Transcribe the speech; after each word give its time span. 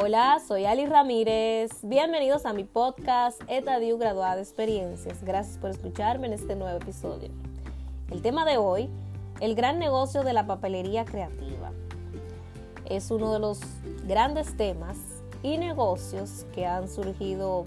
Hola, 0.00 0.40
soy 0.46 0.64
Ali 0.64 0.86
Ramírez. 0.86 1.72
Bienvenidos 1.82 2.46
a 2.46 2.52
mi 2.52 2.62
podcast 2.62 3.42
Etadio 3.48 3.98
Graduada 3.98 4.36
de 4.36 4.42
Experiencias. 4.42 5.24
Gracias 5.24 5.58
por 5.58 5.70
escucharme 5.70 6.28
en 6.28 6.34
este 6.34 6.54
nuevo 6.54 6.78
episodio. 6.78 7.30
El 8.12 8.22
tema 8.22 8.44
de 8.44 8.58
hoy, 8.58 8.88
el 9.40 9.56
gran 9.56 9.80
negocio 9.80 10.22
de 10.22 10.32
la 10.32 10.46
papelería 10.46 11.04
creativa. 11.04 11.72
Es 12.84 13.10
uno 13.10 13.32
de 13.32 13.40
los 13.40 13.58
grandes 14.06 14.56
temas 14.56 14.96
y 15.42 15.58
negocios 15.58 16.46
que 16.54 16.64
han 16.64 16.88
surgido 16.88 17.64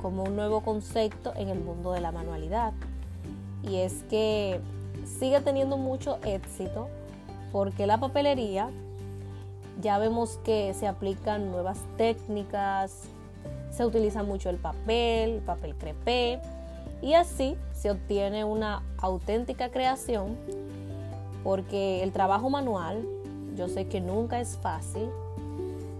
como 0.00 0.24
un 0.24 0.34
nuevo 0.36 0.62
concepto 0.62 1.34
en 1.36 1.50
el 1.50 1.60
mundo 1.60 1.92
de 1.92 2.00
la 2.00 2.12
manualidad. 2.12 2.72
Y 3.62 3.76
es 3.76 4.04
que 4.04 4.58
sigue 5.04 5.42
teniendo 5.42 5.76
mucho 5.76 6.16
éxito 6.24 6.88
porque 7.52 7.86
la 7.86 8.00
papelería 8.00 8.70
ya 9.80 9.98
vemos 9.98 10.38
que 10.44 10.74
se 10.74 10.86
aplican 10.86 11.50
nuevas 11.50 11.78
técnicas, 11.96 13.04
se 13.70 13.86
utiliza 13.86 14.22
mucho 14.22 14.50
el 14.50 14.58
papel, 14.58 15.30
el 15.30 15.40
papel 15.40 15.74
crepé 15.76 16.40
y 17.00 17.14
así 17.14 17.56
se 17.72 17.90
obtiene 17.90 18.44
una 18.44 18.82
auténtica 18.98 19.70
creación 19.70 20.36
porque 21.42 22.02
el 22.02 22.12
trabajo 22.12 22.50
manual 22.50 23.06
yo 23.56 23.68
sé 23.68 23.86
que 23.86 24.00
nunca 24.00 24.40
es 24.40 24.56
fácil. 24.56 25.08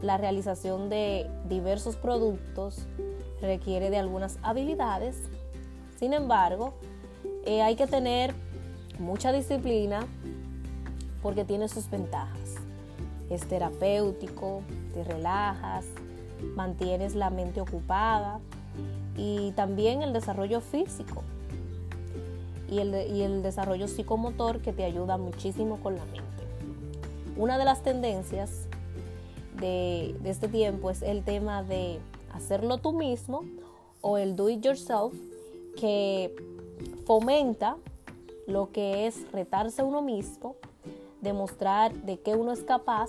La 0.01 0.17
realización 0.17 0.89
de 0.89 1.31
diversos 1.49 1.97
productos 1.97 2.87
requiere 3.41 3.91
de 3.91 3.99
algunas 3.99 4.39
habilidades. 4.43 5.17
Sin 5.99 6.13
embargo, 6.13 6.75
eh, 7.45 7.63
hay 7.63 7.77
que 7.77 7.87
tener 7.87 8.35
mucha 8.99 9.33
disciplina 9.33 10.07
porque 11.23 11.45
tiene 11.45 11.69
sus 11.69 11.89
ventajas. 11.91 12.57
Es 13.33 13.47
terapéutico, 13.47 14.63
te 14.93 15.05
relajas, 15.05 15.87
mantienes 16.55 17.15
la 17.15 17.31
mente 17.31 17.61
ocupada 17.61 18.41
y 19.17 19.53
también 19.53 20.03
el 20.03 20.13
desarrollo 20.13 20.61
físico 20.61 21.23
y 22.71 22.79
el, 22.79 23.43
desarrollo 23.43 23.87
psicomotor 23.87 24.61
que 24.61 24.73
te 24.73 24.85
ayuda 24.85 25.19
muchísimo 25.19 25.79
con 25.81 25.97
la 25.97 26.05
mente. 26.07 26.23
Una 27.37 27.59
de 27.59 27.65
las 27.65 27.83
tendencias 27.83 28.67
de, 29.59 30.15
de 30.21 30.31
este 30.31 30.49
tiempo 30.49 30.91
es 30.91 31.03
el 31.03 31.23
tema 31.23 31.63
de 31.63 32.01
hacerlo 32.33 32.79
tú 32.79 32.93
mismo 32.93 33.45
o 34.01 34.19
el 34.19 34.37
do 34.37 34.49
it 34.49 34.63
yourself 34.63 35.15
que 35.79 36.35
fomenta 37.07 37.77
lo 38.47 38.73
que 38.73 39.07
es 39.07 39.31
retarse 39.33 39.83
uno 39.83 40.03
mismo, 40.03 40.57
demostrar 41.23 41.95
de 41.95 42.21
qué 42.21 42.35
uno 42.35 42.53
es 42.53 42.63
capaz 42.63 43.09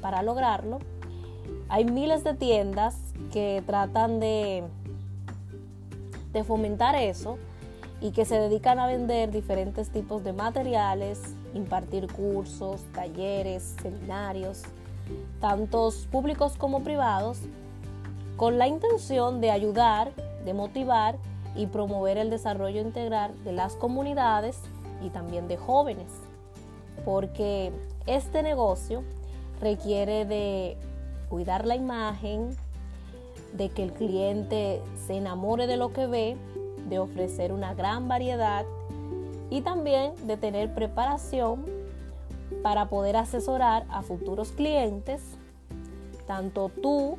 para 0.00 0.22
lograrlo. 0.22 0.80
Hay 1.68 1.84
miles 1.84 2.24
de 2.24 2.34
tiendas 2.34 2.96
que 3.32 3.62
tratan 3.66 4.18
de, 4.18 4.64
de 6.32 6.44
fomentar 6.44 6.96
eso 6.96 7.38
y 8.00 8.10
que 8.10 8.24
se 8.24 8.38
dedican 8.38 8.78
a 8.78 8.86
vender 8.86 9.30
diferentes 9.30 9.90
tipos 9.90 10.24
de 10.24 10.32
materiales, 10.32 11.20
impartir 11.54 12.12
cursos, 12.12 12.82
talleres, 12.92 13.76
seminarios, 13.80 14.62
tantos 15.40 16.06
públicos 16.10 16.54
como 16.56 16.82
privados, 16.82 17.38
con 18.36 18.58
la 18.58 18.68
intención 18.68 19.40
de 19.40 19.50
ayudar, 19.50 20.12
de 20.44 20.52
motivar 20.52 21.16
y 21.54 21.66
promover 21.66 22.18
el 22.18 22.28
desarrollo 22.28 22.80
integral 22.82 23.32
de 23.44 23.52
las 23.52 23.76
comunidades 23.76 24.60
y 25.02 25.08
también 25.08 25.48
de 25.48 25.56
jóvenes, 25.56 26.08
porque 27.04 27.72
este 28.06 28.42
negocio 28.42 29.02
requiere 29.60 30.24
de 30.24 30.76
cuidar 31.28 31.66
la 31.66 31.76
imagen, 31.76 32.50
de 33.52 33.68
que 33.70 33.82
el 33.82 33.92
cliente 33.92 34.82
se 35.06 35.16
enamore 35.16 35.66
de 35.66 35.76
lo 35.76 35.92
que 35.92 36.06
ve, 36.06 36.36
de 36.88 36.98
ofrecer 36.98 37.52
una 37.52 37.74
gran 37.74 38.08
variedad 38.08 38.64
y 39.50 39.62
también 39.62 40.14
de 40.26 40.36
tener 40.36 40.74
preparación 40.74 41.64
para 42.62 42.88
poder 42.88 43.16
asesorar 43.16 43.84
a 43.88 44.02
futuros 44.02 44.52
clientes, 44.52 45.22
tanto 46.26 46.70
tú 46.82 47.18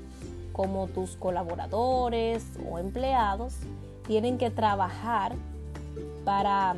como 0.53 0.87
tus 0.87 1.15
colaboradores 1.15 2.45
o 2.69 2.79
empleados 2.79 3.55
tienen 4.07 4.37
que 4.37 4.49
trabajar 4.49 5.33
para 6.25 6.75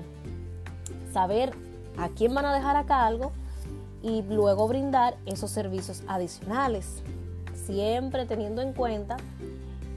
saber 1.14 1.54
a 2.00 2.10
quién 2.10 2.34
van 2.34 2.46
a 2.46 2.54
dejar 2.54 2.76
a 2.76 2.86
cargo 2.86 3.32
y 4.02 4.22
luego 4.24 4.68
brindar 4.68 5.18
esos 5.26 5.52
servicios 5.52 6.04
adicionales. 6.08 7.04
Siempre 7.66 8.26
teniendo 8.26 8.62
en 8.62 8.74
cuenta 8.74 9.18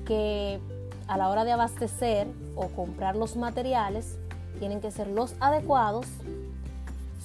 que 0.04 0.60
a 1.06 1.16
la 1.16 1.28
hora 1.28 1.44
de 1.44 1.52
abastecer 1.52 2.26
o 2.54 2.68
comprar 2.68 3.16
los 3.16 3.36
materiales 3.36 4.16
tienen 4.58 4.80
que 4.80 4.90
ser 4.90 5.08
los 5.08 5.34
adecuados, 5.40 6.06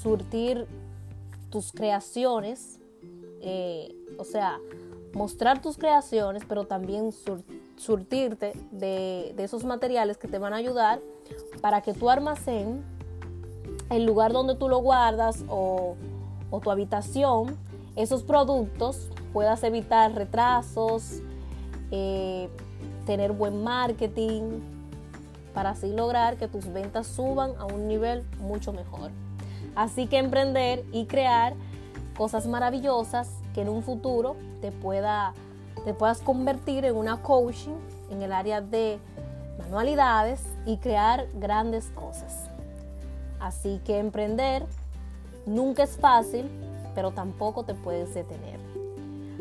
surtir 0.01 0.67
tus 1.49 1.71
creaciones, 1.71 2.79
eh, 3.41 3.95
o 4.17 4.23
sea, 4.23 4.59
mostrar 5.13 5.61
tus 5.61 5.77
creaciones, 5.77 6.43
pero 6.47 6.65
también 6.65 7.11
surtirte 7.75 8.53
de, 8.71 9.33
esos 9.37 9.63
materiales 9.63 10.17
que 10.17 10.27
te 10.27 10.37
van 10.37 10.53
a 10.53 10.57
ayudar 10.57 10.99
para 11.61 11.81
que 11.81 11.93
tu 11.93 12.09
almacén, 12.09 12.83
el 13.89 14.05
lugar 14.05 14.33
donde 14.33 14.55
tú 14.55 14.69
lo 14.69 14.79
guardas 14.79 15.43
o, 15.49 15.95
tu 16.61 16.71
habitación, 16.71 17.57
esos 17.95 18.23
productos 18.23 19.09
puedas 19.33 19.63
evitar 19.63 20.13
retrasos, 20.13 21.21
eh, 21.91 22.49
tener 23.05 23.31
buen 23.31 23.63
marketing, 23.63 24.61
para 25.53 25.71
así 25.71 25.91
lograr 25.91 26.37
que 26.37 26.47
tus 26.47 26.71
ventas 26.71 27.07
suban 27.07 27.51
a 27.57 27.65
un 27.65 27.87
nivel 27.87 28.23
mucho 28.39 28.73
mejor. 28.73 29.09
Así 29.75 30.05
que 30.07 30.19
emprender 30.19 30.85
y 30.91 31.05
crear 31.05 31.55
cosas 32.15 32.45
maravillosas 32.47 33.29
que 33.53 33.61
en 33.61 33.69
un 33.69 33.81
futuro 33.81 34.35
te, 34.61 34.71
pueda, 34.71 35.33
te 35.83 35.93
puedas 35.95 36.19
convertir 36.19 36.85
en 36.85 36.95
una 36.95 37.23
coaching 37.23 37.75
en 38.11 38.21
el 38.21 38.33
área 38.33 38.61
de 38.61 38.99
manualidades 39.57 40.43
y 40.65 40.77
crear 40.77 41.27
grandes 41.33 41.89
cosas. 41.95 42.49
Así 43.39 43.79
que 43.85 43.99
emprender 43.99 44.65
nunca 45.45 45.83
es 45.83 45.97
fácil, 45.97 46.49
pero 46.95 47.11
tampoco 47.11 47.63
te 47.63 47.73
puedes 47.73 48.13
detener 48.13 48.59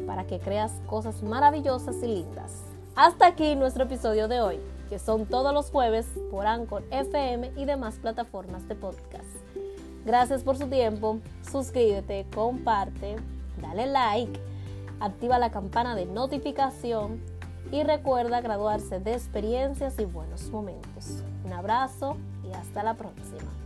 para 0.07 0.27
que 0.27 0.39
creas 0.39 0.73
cosas 0.87 1.23
maravillosas 1.23 1.97
y 2.03 2.07
lindas. 2.07 2.63
Hasta 2.95 3.27
aquí 3.27 3.55
nuestro 3.57 3.85
episodio 3.85 4.29
de 4.29 4.41
hoy, 4.41 4.61
que 4.89 4.99
son 4.99 5.27
todos 5.27 5.53
los 5.53 5.71
jueves 5.71 6.07
por 6.31 6.47
Anchor 6.47 6.85
FM 6.91 7.53
y 7.57 7.65
demás 7.65 7.97
plataformas 7.97 8.67
de 8.69 8.75
podcast. 8.75 9.25
Gracias 10.05 10.43
por 10.43 10.57
su 10.57 10.69
tiempo, 10.69 11.19
suscríbete, 11.51 12.27
comparte, 12.35 13.17
dale 13.61 13.87
like, 13.87 14.41
activa 15.01 15.39
la 15.39 15.51
campana 15.51 15.97
de 15.97 16.07
notificación 16.07 17.21
y 17.73 17.83
recuerda 17.83 18.41
graduarse 18.41 19.01
de 19.01 19.15
experiencias 19.15 19.99
y 19.99 20.05
buenos 20.05 20.51
momentos. 20.51 21.23
Un 21.45 21.53
abrazo 21.53 22.17
y 22.45 22.55
hasta 22.55 22.83
la 22.85 22.95
próxima. 22.95 23.66